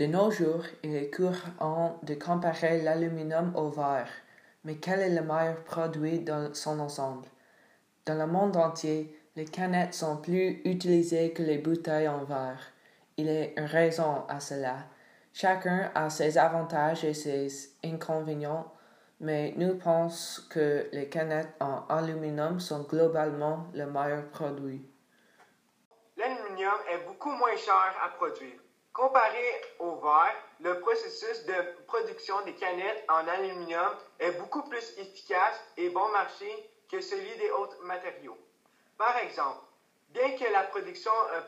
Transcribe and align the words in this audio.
De 0.00 0.06
nos 0.06 0.30
jours, 0.30 0.64
il 0.82 0.96
est 0.96 1.14
courant 1.14 2.00
de 2.04 2.14
comparer 2.14 2.80
l'aluminium 2.80 3.54
au 3.54 3.68
verre, 3.68 4.08
mais 4.64 4.76
quel 4.76 5.00
est 5.00 5.10
le 5.10 5.20
meilleur 5.20 5.62
produit 5.62 6.20
dans 6.20 6.54
son 6.54 6.80
ensemble? 6.80 7.28
Dans 8.06 8.14
le 8.14 8.26
monde 8.26 8.56
entier, 8.56 9.14
les 9.36 9.44
canettes 9.44 9.92
sont 9.92 10.16
plus 10.16 10.62
utilisées 10.64 11.34
que 11.34 11.42
les 11.42 11.58
bouteilles 11.58 12.08
en 12.08 12.24
verre. 12.24 12.62
Il 13.18 13.28
a 13.28 13.60
une 13.60 13.66
raison 13.66 14.24
à 14.26 14.40
cela. 14.40 14.86
Chacun 15.34 15.90
a 15.94 16.08
ses 16.08 16.38
avantages 16.38 17.04
et 17.04 17.12
ses 17.12 17.74
inconvénients, 17.84 18.72
mais 19.20 19.52
nous 19.58 19.76
pensons 19.76 20.40
que 20.48 20.88
les 20.92 21.10
canettes 21.10 21.54
en 21.60 21.84
aluminium 21.90 22.58
sont 22.58 22.84
globalement 22.84 23.66
le 23.74 23.84
meilleur 23.84 24.30
produit. 24.30 24.82
L'aluminium 26.16 26.78
est 26.90 27.06
beaucoup 27.06 27.32
moins 27.32 27.54
cher 27.54 27.94
à 28.02 28.08
produire. 28.16 28.60
Comparé 28.92 29.62
au 29.78 29.96
verre, 30.00 30.34
le 30.58 30.80
processus 30.80 31.44
de 31.46 31.54
production 31.86 32.40
des 32.44 32.54
canettes 32.54 33.04
en 33.08 33.26
aluminium 33.28 33.96
est 34.18 34.32
beaucoup 34.32 34.62
plus 34.62 34.98
efficace 34.98 35.60
et 35.76 35.90
bon 35.90 36.08
marché 36.08 36.70
que 36.90 37.00
celui 37.00 37.36
des 37.36 37.50
autres 37.52 37.80
matériaux. 37.84 38.36
Par 38.98 39.16
exemple, 39.18 39.60
bien 40.08 40.36
que 40.36 40.44
la 40.52 40.64
production, 40.64 41.12
euh, 41.32 41.40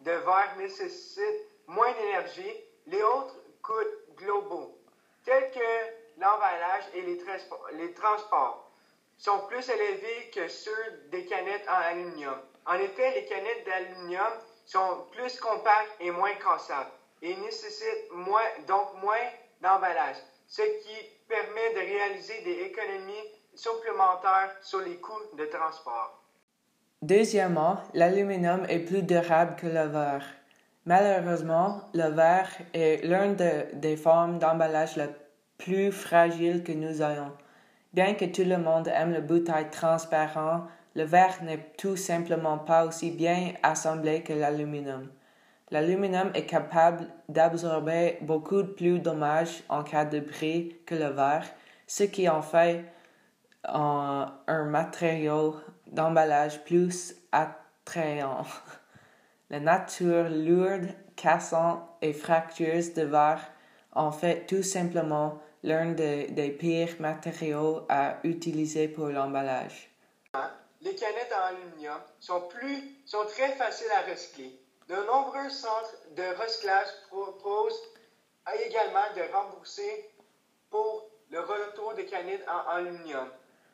de 0.00 0.10
verre 0.10 0.56
nécessite 0.58 1.46
moins 1.68 1.92
d'énergie, 1.92 2.56
les 2.86 3.02
autres 3.02 3.36
coûts 3.62 4.16
globaux, 4.16 4.76
tels 5.24 5.52
que 5.52 6.20
l'emballage 6.20 6.84
et 6.94 7.02
les 7.02 7.94
transports, 7.94 8.68
sont 9.16 9.46
plus 9.46 9.68
élevés 9.70 10.30
que 10.34 10.48
ceux 10.48 10.90
des 11.12 11.24
canettes 11.24 11.68
en 11.68 11.74
aluminium. 11.74 12.40
En 12.66 12.74
effet, 12.74 13.14
les 13.14 13.26
canettes 13.26 13.64
d'aluminium 13.64 14.32
sont 14.72 15.04
plus 15.12 15.38
compactes 15.38 15.92
et 16.00 16.10
moins 16.10 16.34
cassables 16.34 16.90
et 17.20 17.36
nécessitent 17.36 18.08
donc 18.66 18.86
moins 19.02 19.28
d'emballage, 19.60 20.16
ce 20.46 20.62
qui 20.62 20.96
permet 21.28 21.74
de 21.74 21.80
réaliser 21.80 22.40
des 22.42 22.62
économies 22.62 23.28
supplémentaires 23.54 24.56
sur 24.62 24.80
les 24.80 24.96
coûts 24.96 25.36
de 25.36 25.44
transport. 25.44 26.22
Deuxièmement, 27.02 27.78
l'aluminium 27.92 28.64
est 28.68 28.80
plus 28.80 29.02
durable 29.02 29.56
que 29.56 29.66
le 29.66 29.88
verre. 29.88 30.24
Malheureusement, 30.86 31.82
le 31.92 32.08
verre 32.10 32.50
est 32.72 33.04
l'une 33.04 33.36
des 33.74 33.96
formes 33.96 34.38
d'emballage 34.38 34.96
les 34.96 35.08
plus 35.58 35.92
fragiles 35.92 36.64
que 36.64 36.72
nous 36.72 37.02
ayons. 37.02 37.32
Bien 37.92 38.14
que 38.14 38.24
tout 38.24 38.44
le 38.44 38.56
monde 38.56 38.88
aime 38.88 39.12
le 39.12 39.20
bouteille 39.20 39.68
transparent, 39.70 40.66
le 40.94 41.04
verre 41.04 41.42
n'est 41.42 41.72
tout 41.78 41.96
simplement 41.96 42.58
pas 42.58 42.84
aussi 42.84 43.10
bien 43.10 43.54
assemblé 43.62 44.22
que 44.22 44.32
l'aluminium. 44.32 45.08
L'aluminium 45.70 46.30
est 46.34 46.44
capable 46.44 47.06
d'absorber 47.30 48.18
beaucoup 48.20 48.64
plus 48.64 48.98
de 48.98 49.04
dommages 49.04 49.62
en 49.70 49.82
cas 49.82 50.04
de 50.04 50.20
bris 50.20 50.76
que 50.84 50.94
le 50.94 51.08
verre, 51.08 51.46
ce 51.86 52.04
qui 52.04 52.28
en 52.28 52.42
fait 52.42 52.84
un, 53.64 54.34
matériau 54.66 55.56
d'emballage 55.86 56.62
plus 56.64 57.14
attrayant. 57.32 58.44
La 59.50 59.60
nature 59.60 60.28
lourde, 60.28 60.88
cassante 61.16 61.82
et 62.02 62.12
fractueuse 62.12 62.94
de 62.94 63.02
verre 63.02 63.40
en 63.92 64.10
fait 64.10 64.46
tout 64.46 64.62
simplement 64.62 65.38
l'un 65.62 65.92
des 65.92 66.56
pires 66.58 66.96
matériaux 67.00 67.82
à 67.88 68.16
utiliser 68.24 68.88
pour 68.88 69.08
l'emballage 69.08 69.90
les 70.82 70.94
canettes 70.96 71.32
en 71.32 71.42
aluminium 71.46 72.00
sont, 72.20 72.40
plus, 72.48 72.82
sont 73.06 73.24
très 73.26 73.52
faciles 73.54 73.90
à 73.92 74.10
recycler. 74.10 74.58
De 74.88 74.96
nombreux 74.96 75.48
centres 75.48 75.96
de 76.10 76.24
recyclage 76.42 76.88
proposent 77.08 77.82
également 78.66 79.14
de 79.16 79.22
rembourser 79.32 80.10
pour 80.70 81.08
le 81.30 81.40
retour 81.40 81.94
des 81.94 82.04
canettes 82.06 82.46
en 82.48 82.68
aluminium. 82.70 83.30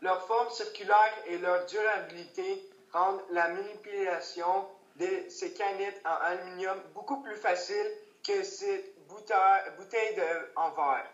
Leur 0.00 0.24
forme 0.26 0.50
circulaire 0.50 1.14
et 1.26 1.38
leur 1.38 1.66
durabilité 1.66 2.70
rendent 2.92 3.22
la 3.30 3.48
manipulation 3.48 4.66
de 4.96 5.28
ces 5.28 5.52
canettes 5.52 6.00
en 6.04 6.14
aluminium 6.24 6.80
beaucoup 6.94 7.20
plus 7.22 7.36
facile 7.36 7.90
que 8.26 8.42
ces 8.44 8.94
bouteilles 9.08 10.22
en 10.54 10.70
verre, 10.70 11.10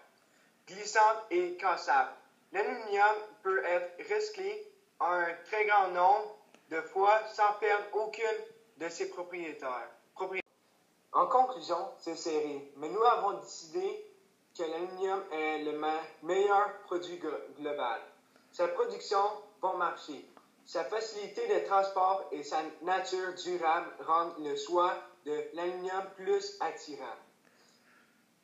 glissantes 0.66 1.24
et 1.30 1.56
cassables. 1.56 2.12
L'aluminium 2.52 3.16
peut 3.42 3.64
être 3.64 4.14
recyclé 4.14 4.68
un 5.00 5.26
très 5.44 5.64
grand 5.66 5.88
nombre 5.88 6.36
de 6.70 6.80
fois 6.80 7.20
sans 7.32 7.52
perdre 7.60 7.84
aucune 7.94 8.24
de 8.78 8.88
ses 8.88 9.08
propriétaires. 9.10 9.90
En 11.12 11.26
conclusion, 11.26 11.88
c'est 11.98 12.16
serré, 12.16 12.70
mais 12.76 12.88
nous 12.88 13.02
avons 13.02 13.38
décidé 13.40 14.04
que 14.56 14.62
l'aluminium 14.62 15.22
est 15.32 15.64
le 15.64 15.80
meilleur 16.22 16.80
produit 16.82 17.20
global. 17.58 18.00
Sa 18.52 18.68
production, 18.68 19.22
bon 19.60 19.76
marché, 19.76 20.28
sa 20.66 20.84
facilité 20.84 21.46
de 21.48 21.66
transport 21.66 22.28
et 22.30 22.42
sa 22.42 22.58
nature 22.82 23.34
durable 23.42 23.90
rendent 24.06 24.38
le 24.40 24.54
choix 24.56 24.94
de 25.24 25.44
l'aluminium 25.54 26.04
plus 26.16 26.58
attirant. 26.60 27.16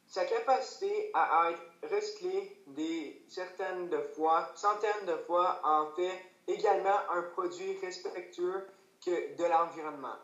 Sa 0.06 0.24
capacité 0.24 1.10
à 1.12 1.50
être 1.50 1.92
recyclé 1.92 2.62
des 2.68 3.22
certaines 3.28 3.88
de 3.88 3.98
fois, 4.14 4.48
centaines 4.54 5.06
de 5.06 5.16
fois, 5.26 5.60
en 5.64 5.90
fait 5.96 6.33
également 6.46 6.98
un 7.10 7.22
produit 7.22 7.78
respectueux 7.80 8.66
que 9.04 9.36
de 9.36 9.44
l'environnement. 9.44 10.16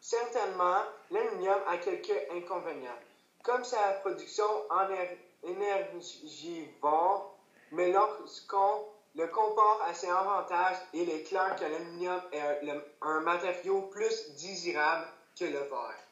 Certainement, 0.00 0.82
l'aluminium 1.10 1.58
a 1.66 1.78
quelques 1.78 2.12
inconvénients, 2.30 2.98
comme 3.42 3.64
sa 3.64 3.78
production 4.04 4.44
en 4.70 4.88
énergivore, 5.42 7.36
mais 7.72 7.90
lorsqu'on 7.90 8.86
le 9.14 9.26
compare 9.28 9.82
à 9.86 9.94
ses 9.94 10.08
avantages, 10.08 10.76
il 10.92 11.08
est 11.08 11.22
clair 11.22 11.56
que 11.56 11.62
l'aluminium 11.64 12.20
est 12.32 12.70
un 13.02 13.20
matériau 13.20 13.82
plus 13.82 14.34
désirable 14.36 15.06
que 15.38 15.44
le 15.44 15.58
verre. 15.58 16.05